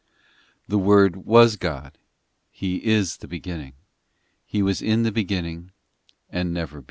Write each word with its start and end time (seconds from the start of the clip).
ii 0.01 0.63
The 0.69 0.77
Word 0.79 1.15
was 1.27 1.57
God, 1.57 1.95
He 2.49 2.83
is 2.83 3.17
the 3.17 3.27
Beginning; 3.27 3.73
He 4.47 4.63
was 4.63 4.81
in 4.81 5.03
the 5.03 5.11
Beginning, 5.11 5.69
And 6.27 6.51
never 6.51 6.79
began. 6.79 6.79